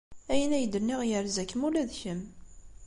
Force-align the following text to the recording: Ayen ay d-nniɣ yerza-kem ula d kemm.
Ayen 0.31 0.55
ay 0.57 0.65
d-nniɣ 0.67 1.01
yerza-kem 1.09 1.61
ula 1.67 1.89
d 1.89 1.91
kemm. 2.01 2.21